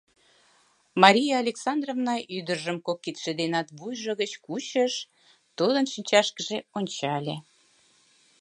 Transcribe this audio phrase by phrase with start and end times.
[1.01, 4.93] Мария Александровна ӱдыржым кок кидше денат вуйжо гыч кучыш,
[5.57, 7.35] тудын шинчашкыже ончале: